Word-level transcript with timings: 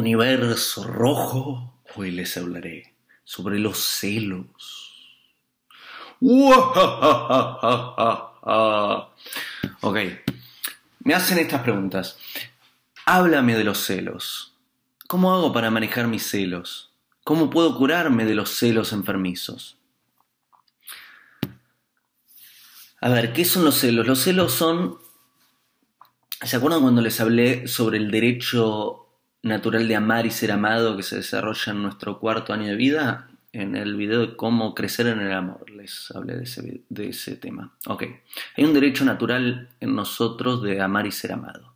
Universo 0.00 0.84
rojo, 0.84 1.74
hoy 1.94 2.10
les 2.10 2.34
hablaré 2.38 2.94
sobre 3.22 3.58
los 3.58 3.78
celos. 3.78 4.46
Ok, 9.82 9.98
me 11.00 11.14
hacen 11.14 11.38
estas 11.38 11.60
preguntas. 11.60 12.16
Háblame 13.04 13.56
de 13.56 13.64
los 13.64 13.78
celos. 13.78 14.54
¿Cómo 15.06 15.34
hago 15.34 15.52
para 15.52 15.70
manejar 15.70 16.06
mis 16.06 16.26
celos? 16.26 16.92
¿Cómo 17.22 17.50
puedo 17.50 17.76
curarme 17.76 18.24
de 18.24 18.34
los 18.34 18.48
celos 18.48 18.94
enfermizos? 18.94 19.76
A 23.02 23.10
ver, 23.10 23.34
¿qué 23.34 23.44
son 23.44 23.64
los 23.64 23.76
celos? 23.76 24.06
Los 24.06 24.20
celos 24.20 24.52
son... 24.52 24.96
¿Se 26.42 26.56
acuerdan 26.56 26.80
cuando 26.80 27.02
les 27.02 27.20
hablé 27.20 27.68
sobre 27.68 27.98
el 27.98 28.10
derecho 28.10 28.99
natural 29.42 29.88
de 29.88 29.96
amar 29.96 30.26
y 30.26 30.30
ser 30.30 30.52
amado 30.52 30.96
que 30.96 31.02
se 31.02 31.16
desarrolla 31.16 31.72
en 31.72 31.82
nuestro 31.82 32.18
cuarto 32.18 32.52
año 32.52 32.66
de 32.66 32.76
vida? 32.76 33.28
En 33.52 33.74
el 33.74 33.96
video 33.96 34.20
de 34.20 34.36
cómo 34.36 34.74
crecer 34.74 35.08
en 35.08 35.20
el 35.20 35.32
amor 35.32 35.68
les 35.70 36.10
hablé 36.12 36.36
de 36.36 37.08
ese, 37.08 37.36
tema. 37.36 37.72
Ok, 37.86 38.04
hay 38.56 38.64
un 38.64 38.74
derecho 38.74 39.04
natural 39.04 39.68
en 39.80 39.96
nosotros 39.96 40.62
de 40.62 40.80
amar 40.80 41.06
y 41.06 41.10
ser 41.10 41.32
amado. 41.32 41.74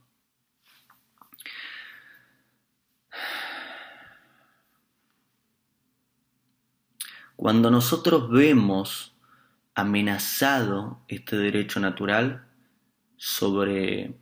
Cuando 7.35 7.69
nosotros 7.69 8.29
vemos 8.29 9.13
amenazado 9.73 11.01
este 11.09 11.35
derecho 11.35 11.81
natural 11.81 12.47
sobre 13.17 14.15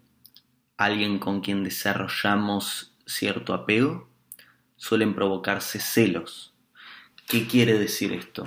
alguien 0.77 1.19
con 1.19 1.41
quien 1.41 1.63
desarrollamos 1.63 2.92
cierto 3.13 3.53
apego, 3.53 4.09
suelen 4.75 5.15
provocarse 5.15 5.79
celos. 5.79 6.53
¿Qué 7.27 7.47
quiere 7.47 7.77
decir 7.77 8.11
esto? 8.13 8.45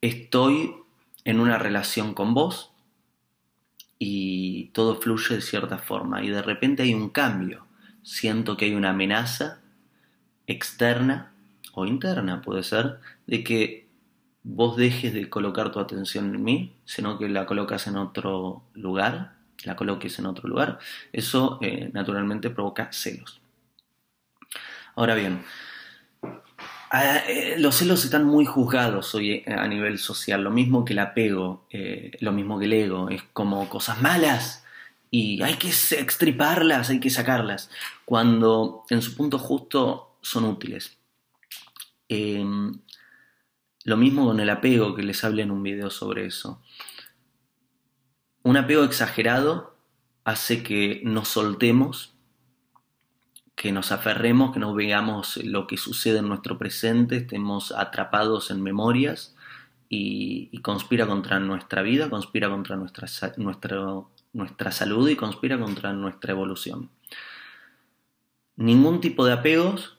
Estoy 0.00 0.74
en 1.24 1.40
una 1.40 1.58
relación 1.58 2.14
con 2.14 2.34
vos 2.34 2.72
y 3.98 4.66
todo 4.74 5.00
fluye 5.00 5.36
de 5.36 5.40
cierta 5.40 5.78
forma 5.78 6.22
y 6.22 6.28
de 6.28 6.42
repente 6.42 6.82
hay 6.82 6.92
un 6.92 7.08
cambio. 7.08 7.66
Siento 8.02 8.56
que 8.56 8.66
hay 8.66 8.74
una 8.74 8.90
amenaza 8.90 9.62
externa 10.46 11.32
o 11.72 11.86
interna, 11.86 12.42
puede 12.42 12.62
ser, 12.62 13.00
de 13.26 13.42
que 13.42 13.88
vos 14.42 14.76
dejes 14.76 15.14
de 15.14 15.30
colocar 15.30 15.72
tu 15.72 15.80
atención 15.80 16.34
en 16.34 16.44
mí, 16.44 16.74
sino 16.84 17.18
que 17.18 17.28
la 17.28 17.46
colocas 17.46 17.86
en 17.86 17.96
otro 17.96 18.62
lugar, 18.74 19.36
la 19.64 19.76
coloques 19.76 20.18
en 20.18 20.26
otro 20.26 20.48
lugar, 20.48 20.78
eso 21.12 21.58
eh, 21.62 21.90
naturalmente 21.92 22.50
provoca 22.50 22.92
celos. 22.92 23.40
Ahora 24.96 25.14
bien, 25.14 25.44
eh, 27.28 27.56
los 27.58 27.74
celos 27.76 28.04
están 28.04 28.24
muy 28.24 28.44
juzgados 28.44 29.14
hoy 29.14 29.32
eh, 29.32 29.44
a 29.46 29.66
nivel 29.66 29.98
social, 29.98 30.42
lo 30.42 30.50
mismo 30.50 30.84
que 30.84 30.92
el 30.92 31.00
apego, 31.00 31.66
lo 32.20 32.32
mismo 32.32 32.58
que 32.58 32.66
el 32.66 32.72
ego, 32.72 33.08
es 33.08 33.22
como 33.32 33.68
cosas 33.68 34.00
malas 34.00 34.64
y 35.10 35.42
hay 35.42 35.54
que 35.54 35.68
extriparlas, 35.68 36.90
hay 36.90 37.00
que 37.00 37.10
sacarlas, 37.10 37.70
cuando 38.04 38.84
en 38.90 39.02
su 39.02 39.16
punto 39.16 39.38
justo 39.38 40.18
son 40.20 40.44
útiles. 40.44 40.96
Em, 42.08 42.80
lo 43.84 43.96
mismo 43.96 44.26
con 44.26 44.40
el 44.40 44.50
apego, 44.50 44.94
que 44.94 45.02
les 45.02 45.22
hablé 45.24 45.42
en 45.42 45.50
un 45.50 45.62
video 45.62 45.90
sobre 45.90 46.26
eso. 46.26 46.62
Un 48.44 48.58
apego 48.58 48.84
exagerado 48.84 49.74
hace 50.24 50.62
que 50.62 51.00
nos 51.02 51.28
soltemos, 51.28 52.14
que 53.56 53.72
nos 53.72 53.90
aferremos, 53.90 54.52
que 54.52 54.60
no 54.60 54.74
veamos 54.74 55.38
lo 55.38 55.66
que 55.66 55.78
sucede 55.78 56.18
en 56.18 56.28
nuestro 56.28 56.58
presente, 56.58 57.16
estemos 57.16 57.72
atrapados 57.72 58.50
en 58.50 58.62
memorias 58.62 59.34
y, 59.88 60.58
conspira 60.60 61.06
contra 61.06 61.40
nuestra 61.40 61.80
vida, 61.80 62.10
conspira 62.10 62.50
contra 62.50 62.76
nuestra, 62.76 63.08
nuestra 64.34 64.72
salud 64.72 65.08
y 65.08 65.16
conspira 65.16 65.58
contra 65.58 65.94
nuestra 65.94 66.32
evolución. 66.32 66.90
Ningún 68.56 69.00
tipo 69.00 69.24
de 69.24 69.32
apegos 69.32 69.96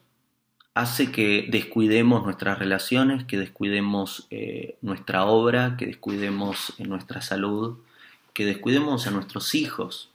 hace 0.76 1.12
que 1.12 1.48
descuidemos 1.50 2.24
nuestras 2.24 2.60
relaciones, 2.60 3.24
que 3.24 3.40
descuidemos 3.40 4.28
eh, 4.30 4.78
nuestra 4.84 5.26
obra, 5.26 5.78
que 5.78 5.88
descuidemos 5.88 6.76
eh, 6.78 6.86
nuestra 6.86 7.22
salud, 7.22 7.80
que 8.36 8.46
descuidemos 8.46 9.08
a 9.08 9.12
nuestros 9.12 9.56
hijos. 9.56 10.12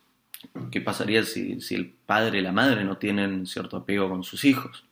¿Qué 0.71 0.81
pasaría 0.81 1.25
si, 1.25 1.59
el 1.71 1.91
padre 2.07 2.39
y 2.39 2.43
la 2.43 2.53
madre 2.53 2.85
no 2.85 2.97
tienen 2.97 3.47
cierto 3.47 3.79
apego 3.79 4.09
con 4.09 4.23
sus 4.23 4.45
hijos? 4.45 4.85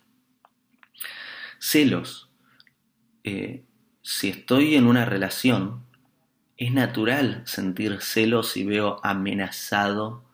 Celos. 1.60 2.28
Eh, 3.22 3.62
si 4.02 4.28
estoy 4.30 4.74
en 4.74 4.88
una 4.88 5.04
relación, 5.04 5.84
es 6.56 6.72
natural 6.72 7.42
sentir 7.46 8.00
celos 8.00 8.48
si 8.48 8.64
veo 8.64 8.98
amenazado 9.04 10.24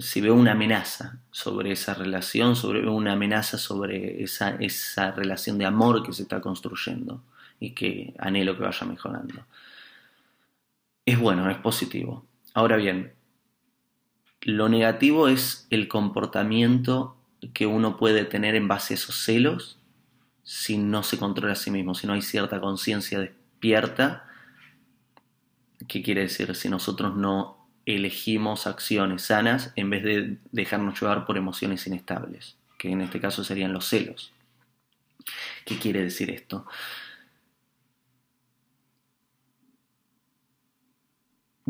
si 0.00 0.20
veo 0.20 0.34
una 0.34 0.52
amenaza 0.52 1.18
sobre 1.30 1.72
esa 1.72 1.94
relación, 1.94 2.56
sobre 2.56 2.88
una 2.88 3.12
amenaza 3.12 3.58
sobre 3.58 4.22
esa, 4.22 4.56
esa 4.56 5.12
relación 5.12 5.58
de 5.58 5.66
amor 5.66 6.02
que 6.02 6.12
se 6.12 6.22
está 6.22 6.40
construyendo 6.40 7.22
y 7.58 7.70
que 7.70 8.14
anhelo 8.18 8.56
que 8.56 8.64
vaya 8.64 8.86
mejorando. 8.86 9.46
Es 11.04 11.18
bueno, 11.18 11.48
es 11.50 11.58
positivo. 11.58 12.26
Ahora 12.54 12.76
bien, 12.76 13.12
lo 14.42 14.68
negativo 14.68 15.28
es 15.28 15.66
el 15.70 15.88
comportamiento 15.88 17.16
que 17.54 17.66
uno 17.66 17.96
puede 17.96 18.24
tener 18.24 18.54
en 18.54 18.68
base 18.68 18.94
a 18.94 18.96
esos 18.96 19.16
celos 19.16 19.78
si 20.42 20.78
no 20.78 21.02
se 21.02 21.18
controla 21.18 21.52
a 21.52 21.56
sí 21.56 21.70
mismo, 21.70 21.94
si 21.94 22.06
no 22.06 22.12
hay 22.12 22.22
cierta 22.22 22.60
conciencia 22.60 23.20
despierta. 23.20 24.26
¿Qué 25.88 26.02
quiere 26.02 26.22
decir? 26.22 26.54
Si 26.54 26.68
nosotros 26.68 27.16
no 27.16 27.68
elegimos 27.86 28.66
acciones 28.66 29.22
sanas 29.22 29.72
en 29.76 29.90
vez 29.90 30.02
de 30.02 30.38
dejarnos 30.52 31.00
llevar 31.00 31.24
por 31.24 31.36
emociones 31.36 31.86
inestables, 31.86 32.56
que 32.78 32.90
en 32.90 33.00
este 33.00 33.20
caso 33.20 33.44
serían 33.44 33.72
los 33.72 33.86
celos. 33.86 34.32
¿Qué 35.64 35.78
quiere 35.78 36.02
decir 36.02 36.30
esto? 36.30 36.66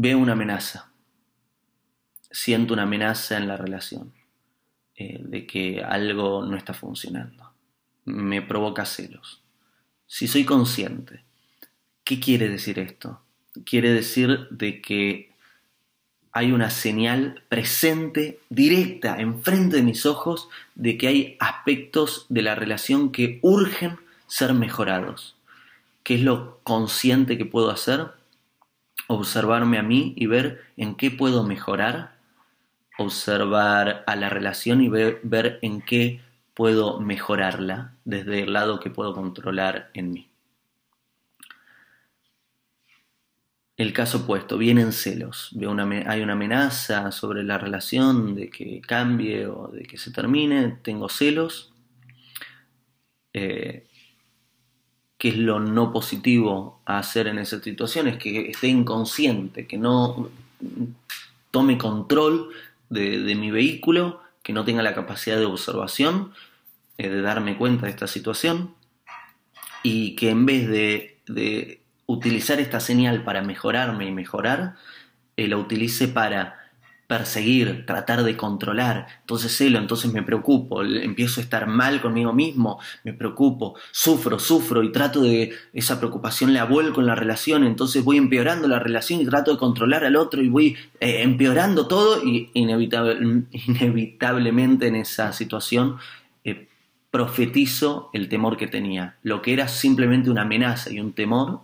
Veo 0.02 0.16
una 0.16 0.32
amenaza, 0.32 0.90
siento 2.30 2.72
una 2.72 2.84
amenaza 2.84 3.36
en 3.36 3.46
la 3.46 3.58
relación, 3.58 4.14
eh, 4.96 5.20
de 5.22 5.46
que 5.46 5.84
algo 5.84 6.42
no 6.42 6.56
está 6.56 6.72
funcionando, 6.72 7.52
me 8.06 8.40
provoca 8.40 8.86
celos. 8.86 9.42
Si 10.06 10.26
soy 10.26 10.46
consciente, 10.46 11.22
¿qué 12.02 12.18
quiere 12.18 12.48
decir 12.48 12.78
esto? 12.78 13.20
Quiere 13.66 13.92
decir 13.92 14.48
de 14.48 14.80
que 14.80 15.34
hay 16.32 16.52
una 16.52 16.70
señal 16.70 17.42
presente, 17.50 18.40
directa, 18.48 19.20
enfrente 19.20 19.76
de 19.76 19.82
mis 19.82 20.06
ojos, 20.06 20.48
de 20.76 20.96
que 20.96 21.08
hay 21.08 21.36
aspectos 21.40 22.24
de 22.30 22.40
la 22.40 22.54
relación 22.54 23.12
que 23.12 23.38
urgen 23.42 23.98
ser 24.28 24.54
mejorados. 24.54 25.36
¿Qué 26.04 26.14
es 26.14 26.22
lo 26.22 26.58
consciente 26.62 27.36
que 27.36 27.44
puedo 27.44 27.70
hacer? 27.70 28.18
Observarme 29.12 29.76
a 29.76 29.82
mí 29.82 30.14
y 30.16 30.26
ver 30.26 30.60
en 30.76 30.94
qué 30.94 31.10
puedo 31.10 31.42
mejorar. 31.42 32.16
Observar 32.96 34.04
a 34.06 34.14
la 34.14 34.28
relación 34.28 34.80
y 34.82 34.88
ver, 34.88 35.58
en 35.62 35.82
qué 35.82 36.20
puedo 36.54 37.00
mejorarla 37.00 37.96
desde 38.04 38.44
el 38.44 38.52
lado 38.52 38.78
que 38.78 38.88
puedo 38.88 39.12
controlar 39.12 39.90
en 39.94 40.12
mí. 40.12 40.30
el 43.76 43.94
caso 43.94 44.18
opuesto, 44.18 44.58
vienen 44.58 44.92
celos, 44.92 45.56
hay 46.06 46.20
una 46.20 46.34
amenaza 46.34 47.10
sobre 47.10 47.42
la 47.42 47.56
relación 47.56 48.34
de 48.34 48.50
que 48.50 48.82
cambie 48.82 49.46
o 49.46 49.68
de 49.68 49.84
que 49.84 49.96
se 49.96 50.12
termine, 50.12 50.78
tengo 50.82 51.08
celos, 51.08 51.72
eh, 53.32 53.89
¿qué 55.20 55.28
es 55.28 55.36
lo 55.36 55.60
no 55.60 55.92
positivo 55.92 56.80
a 56.86 56.98
hacer 56.98 57.26
en 57.26 57.38
esa 57.38 57.60
situación? 57.60 58.08
Es 58.08 58.16
que 58.16 58.48
esté 58.50 58.68
inconsciente, 58.68 59.66
que 59.66 59.76
no 59.76 60.30
tome 61.50 61.76
control 61.76 62.48
de, 62.88 63.34
mi 63.36 63.50
vehículo, 63.50 64.22
que 64.42 64.54
no 64.54 64.64
tenga 64.64 64.82
la 64.82 64.94
capacidad 64.94 65.36
de 65.36 65.44
observación, 65.44 66.32
eh, 66.96 67.10
de 67.10 67.20
darme 67.20 67.58
cuenta 67.58 67.84
de 67.84 67.92
esta 67.92 68.06
situación, 68.06 68.74
y 69.82 70.16
que 70.16 70.30
en 70.30 70.46
vez 70.46 70.68
de 70.68 71.80
utilizar 72.06 72.58
esta 72.58 72.80
señal 72.80 73.22
para 73.22 73.42
mejorarme 73.42 74.06
y 74.06 74.12
mejorar, 74.12 74.76
eh, 75.36 75.48
la 75.48 75.58
utilice 75.58 76.08
para 76.08 76.59
perseguir, 77.10 77.84
tratar 77.86 78.22
de 78.22 78.36
controlar. 78.36 79.08
Entonces 79.22 79.56
celo, 79.56 79.80
entonces 79.80 80.12
me 80.12 80.22
preocupo, 80.22 80.84
empiezo 80.84 81.40
a 81.40 81.42
estar 81.42 81.66
mal 81.66 82.00
conmigo 82.00 82.32
mismo, 82.32 82.78
me 83.02 83.12
preocupo, 83.12 83.74
sufro, 83.90 84.38
sufro 84.38 84.84
y 84.84 84.92
trato 84.92 85.20
de 85.20 85.52
esa 85.72 85.98
preocupación 85.98 86.54
la 86.54 86.66
vuelco 86.66 87.00
en 87.00 87.08
la 87.08 87.16
relación, 87.16 87.64
entonces 87.64 88.04
voy 88.04 88.16
empeorando 88.16 88.68
la 88.68 88.78
relación 88.78 89.20
y 89.20 89.26
trato 89.26 89.50
de 89.50 89.58
controlar 89.58 90.04
al 90.04 90.14
otro 90.14 90.40
y 90.40 90.48
voy 90.48 90.76
eh, 91.00 91.22
empeorando 91.22 91.88
todo 91.88 92.24
y 92.24 92.48
inevitablemente 92.54 94.86
en 94.86 94.94
esa 94.94 95.32
situación 95.32 95.96
eh, 96.44 96.68
profetizo 97.10 98.10
el 98.12 98.28
temor 98.28 98.56
que 98.56 98.68
tenía. 98.68 99.16
Lo 99.24 99.42
que 99.42 99.52
era 99.52 99.66
simplemente 99.66 100.30
una 100.30 100.42
amenaza 100.42 100.92
y 100.92 101.00
un 101.00 101.12
temor 101.12 101.62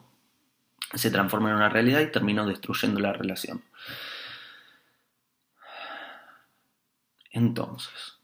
se 0.93 1.13
transforma 1.13 1.51
en 1.51 1.57
una 1.57 1.69
realidad 1.69 2.01
y 2.01 2.11
termino 2.11 2.45
destruyendo 2.45 2.99
la 2.99 3.13
relación. 3.13 3.63
Entonces, 7.37 8.19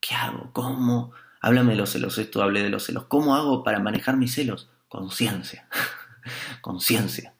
¿qué 0.00 0.16
hago? 0.16 0.50
¿Cómo? 0.52 1.12
Háblame 1.40 1.70
de 1.70 1.78
los 1.78 1.90
celos, 1.90 2.18
esto 2.18 2.42
hablé 2.42 2.64
de 2.64 2.68
los 2.68 2.82
celos. 2.82 3.04
¿Cómo 3.04 3.36
hago 3.36 3.62
para 3.62 3.78
manejar 3.78 4.16
mis 4.16 4.34
celos? 4.34 4.68
Conciencia. 4.88 5.68
Conciencia. 6.60 7.32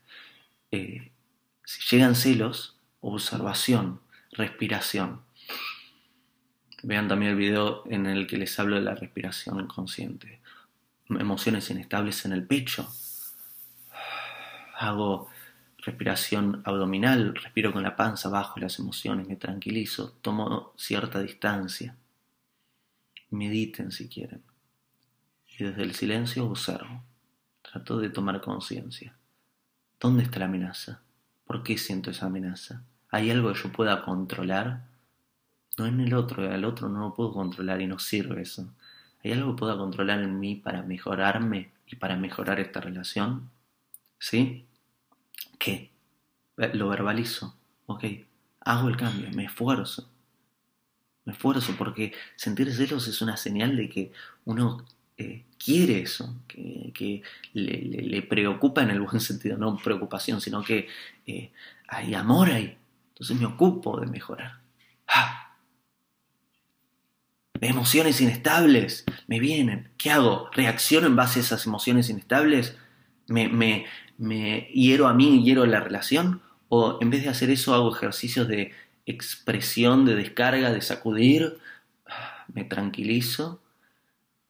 Eh, 0.70 1.10
si 1.64 1.96
llegan 1.96 2.14
celos, 2.14 2.78
observación, 3.00 4.00
respiración. 4.30 5.22
Vean 6.84 7.08
también 7.08 7.32
el 7.32 7.38
video 7.38 7.82
en 7.90 8.06
el 8.06 8.28
que 8.28 8.38
les 8.38 8.56
hablo 8.60 8.76
de 8.76 8.82
la 8.82 8.94
respiración 8.94 9.66
consciente. 9.66 10.40
Emociones 11.08 11.68
inestables 11.70 12.24
en 12.24 12.34
el 12.34 12.46
pecho. 12.46 12.88
Hago 14.78 15.28
respiración 15.82 16.62
abdominal, 16.64 17.34
respiro 17.34 17.72
con 17.72 17.82
la 17.82 17.96
panza 17.96 18.28
bajo 18.28 18.60
las 18.60 18.78
emociones, 18.78 19.26
me 19.26 19.36
tranquilizo, 19.36 20.12
tomo 20.20 20.72
cierta 20.76 21.20
distancia. 21.20 21.96
Mediten 23.30 23.92
si 23.92 24.08
quieren. 24.08 24.42
Y 25.58 25.64
desde 25.64 25.82
el 25.82 25.94
silencio 25.94 26.46
observo. 26.46 27.02
Trato 27.62 27.98
de 27.98 28.10
tomar 28.10 28.40
conciencia. 28.40 29.14
¿Dónde 29.98 30.22
está 30.22 30.38
la 30.38 30.46
amenaza? 30.46 31.00
¿Por 31.46 31.62
qué 31.62 31.76
siento 31.78 32.10
esa 32.10 32.26
amenaza? 32.26 32.82
¿Hay 33.10 33.30
algo 33.30 33.52
que 33.52 33.60
yo 33.60 33.72
pueda 33.72 34.02
controlar? 34.04 34.84
No 35.78 35.86
en 35.86 36.00
el 36.00 36.14
otro, 36.14 36.50
al 36.50 36.64
otro 36.64 36.88
no 36.88 37.00
lo 37.00 37.14
puedo 37.14 37.32
controlar 37.32 37.80
y 37.80 37.86
no 37.86 37.98
sirve 37.98 38.42
eso. 38.42 38.72
¿Hay 39.22 39.32
algo 39.32 39.54
que 39.54 39.60
pueda 39.60 39.76
controlar 39.76 40.20
en 40.22 40.40
mí 40.40 40.56
para 40.56 40.82
mejorarme 40.82 41.70
y 41.86 41.96
para 41.96 42.16
mejorar 42.16 42.60
esta 42.60 42.80
relación? 42.80 43.50
¿Sí? 44.18 44.66
¿Qué? 45.58 45.90
Lo 46.56 46.88
verbalizo. 46.88 47.56
Ok, 47.86 48.04
hago 48.60 48.88
el 48.88 48.96
cambio, 48.96 49.30
me 49.32 49.44
esfuerzo. 49.44 50.10
Me 51.24 51.32
esfuerzo 51.32 51.74
porque 51.76 52.12
sentir 52.36 52.72
celos 52.72 53.06
es 53.08 53.20
una 53.22 53.36
señal 53.36 53.76
de 53.76 53.88
que 53.88 54.12
uno 54.44 54.84
eh, 55.16 55.44
quiere 55.62 56.00
eso, 56.00 56.34
que, 56.48 57.22
le, 57.52 58.22
preocupa 58.22 58.82
en 58.82 58.90
el 58.90 59.00
buen 59.02 59.20
sentido, 59.20 59.58
no 59.58 59.76
preocupación, 59.76 60.40
sino 60.40 60.62
que 60.62 60.88
eh, 61.26 61.52
hay 61.88 62.14
amor 62.14 62.50
ahí. 62.50 62.78
Entonces 63.08 63.38
me 63.38 63.46
ocupo 63.46 64.00
de 64.00 64.06
mejorar. 64.06 64.60
¡Ah! 65.06 65.58
Emociones 67.60 68.20
inestables 68.22 69.04
me 69.26 69.38
vienen. 69.38 69.90
¿Qué 69.98 70.10
hago? 70.10 70.48
¿Reacciono 70.52 71.06
en 71.06 71.16
base 71.16 71.40
a 71.40 71.42
esas 71.42 71.66
emociones 71.66 72.08
inestables? 72.08 72.78
¿Me, 73.28 73.48
me, 73.48 73.84
me 74.20 74.68
hiero 74.72 75.08
a 75.08 75.14
mí 75.14 75.38
y 75.38 75.44
hiero 75.44 75.66
la 75.66 75.80
relación? 75.80 76.42
¿O 76.68 76.98
en 77.00 77.10
vez 77.10 77.24
de 77.24 77.30
hacer 77.30 77.50
eso 77.50 77.74
hago 77.74 77.94
ejercicios 77.94 78.46
de 78.46 78.72
expresión, 79.06 80.04
de 80.04 80.14
descarga, 80.14 80.70
de 80.72 80.82
sacudir? 80.82 81.58
Me 82.54 82.64
tranquilizo, 82.64 83.60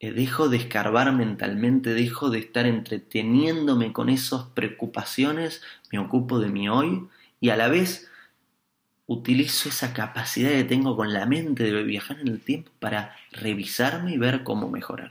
eh, 0.01 0.13
dejo 0.13 0.49
de 0.49 0.57
escarbar 0.57 1.13
mentalmente, 1.13 1.95
dejo 1.95 2.31
de 2.31 2.41
estar 2.41 2.67
entreteniéndome 2.67 3.93
con 3.93 4.09
esas 4.09 4.45
preocupaciones, 4.55 5.63
me 5.93 5.99
ocupo 5.99 6.41
de 6.41 6.49
mi 6.49 6.69
hoy 6.69 7.07
y 7.41 7.51
a 7.51 7.57
la 7.57 7.69
vez 7.69 8.11
utilizo 9.07 9.69
esa 9.69 9.93
capacidad 9.93 10.51
que 10.51 10.65
tengo 10.65 10.97
con 10.97 11.13
la 11.13 11.27
mente 11.27 11.65
de 11.65 11.83
viajar 11.83 12.21
en 12.21 12.29
el 12.29 12.41
tiempo 12.41 12.71
para 12.79 13.17
revisarme 13.33 14.13
y 14.13 14.19
ver 14.19 14.43
cómo 14.43 14.71
mejorar. 14.71 15.11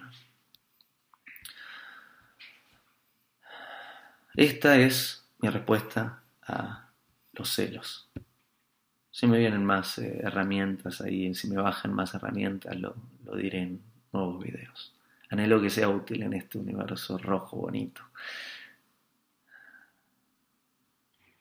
Esta 4.39 4.77
es 4.77 5.25
mi 5.39 5.49
respuesta 5.49 6.23
a 6.47 6.91
los 7.33 7.49
celos. 7.49 8.09
Si 9.11 9.27
me 9.27 9.37
vienen 9.37 9.65
más 9.65 9.97
eh, 9.97 10.21
herramientas 10.23 11.01
ahí, 11.01 11.35
si 11.35 11.49
me 11.49 11.57
bajan 11.57 11.93
más 11.93 12.13
herramientas, 12.13 12.73
lo, 12.79 12.95
lo 13.25 13.35
diré 13.35 13.63
en 13.63 13.81
nuevos 14.13 14.41
videos. 14.41 14.95
Anhelo 15.29 15.61
que 15.61 15.69
sea 15.69 15.89
útil 15.89 16.23
en 16.23 16.35
este 16.35 16.57
universo 16.57 17.17
rojo 17.17 17.57
bonito. 17.57 18.01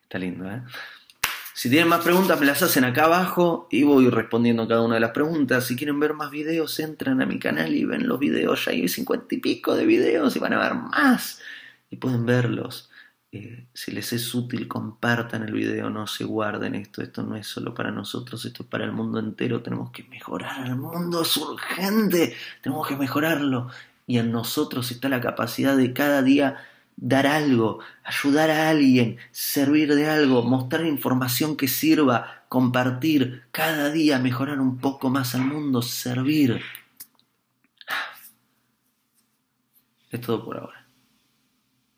Está 0.02 0.18
lindo, 0.18 0.50
¿eh? 0.50 0.62
Si 1.54 1.70
tienen 1.70 1.86
más 1.86 2.02
preguntas, 2.02 2.40
me 2.40 2.46
las 2.46 2.64
hacen 2.64 2.82
acá 2.82 3.04
abajo 3.04 3.68
y 3.70 3.84
voy 3.84 4.10
respondiendo 4.10 4.66
cada 4.66 4.82
una 4.82 4.94
de 4.96 5.00
las 5.02 5.12
preguntas. 5.12 5.66
Si 5.68 5.76
quieren 5.76 6.00
ver 6.00 6.14
más 6.14 6.32
videos, 6.32 6.80
entran 6.80 7.22
a 7.22 7.26
mi 7.26 7.38
canal 7.38 7.76
y 7.76 7.84
ven 7.84 8.08
los 8.08 8.18
videos. 8.18 8.64
Ya 8.64 8.72
hay 8.72 8.88
cincuenta 8.88 9.36
y 9.36 9.38
pico 9.38 9.76
de 9.76 9.86
videos 9.86 10.34
y 10.34 10.40
van 10.40 10.54
a 10.54 10.58
ver 10.58 10.74
más 10.74 11.40
y 11.90 11.96
pueden 11.96 12.26
verlos. 12.26 12.87
Eh, 13.30 13.66
si 13.74 13.92
les 13.92 14.12
es 14.14 14.34
útil, 14.34 14.68
compartan 14.68 15.42
el 15.42 15.52
video, 15.52 15.90
no 15.90 16.06
se 16.06 16.24
guarden 16.24 16.74
esto. 16.74 17.02
Esto 17.02 17.22
no 17.22 17.36
es 17.36 17.46
solo 17.46 17.74
para 17.74 17.90
nosotros, 17.90 18.44
esto 18.44 18.62
es 18.62 18.68
para 18.68 18.84
el 18.84 18.92
mundo 18.92 19.18
entero. 19.18 19.62
Tenemos 19.62 19.90
que 19.90 20.04
mejorar 20.04 20.66
el 20.66 20.76
mundo, 20.76 21.22
es 21.22 21.36
urgente. 21.36 22.34
Tenemos 22.62 22.86
que 22.88 22.96
mejorarlo. 22.96 23.68
Y 24.06 24.18
en 24.18 24.32
nosotros 24.32 24.90
está 24.90 25.08
la 25.08 25.20
capacidad 25.20 25.76
de 25.76 25.92
cada 25.92 26.22
día 26.22 26.58
dar 26.96 27.26
algo, 27.26 27.80
ayudar 28.04 28.50
a 28.50 28.70
alguien, 28.70 29.18
servir 29.30 29.94
de 29.94 30.08
algo, 30.08 30.42
mostrar 30.42 30.84
información 30.86 31.56
que 31.56 31.68
sirva, 31.68 32.44
compartir, 32.48 33.44
cada 33.52 33.90
día 33.90 34.18
mejorar 34.18 34.60
un 34.60 34.78
poco 34.78 35.10
más 35.10 35.34
al 35.34 35.42
mundo, 35.42 35.82
servir. 35.82 36.60
Es 40.10 40.20
todo 40.20 40.44
por 40.44 40.56
ahora. 40.58 40.87